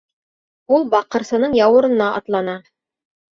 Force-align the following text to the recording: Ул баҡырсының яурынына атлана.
Ул 0.77 0.87
баҡырсының 0.95 1.53
яурынына 1.59 2.09
атлана. 2.23 2.57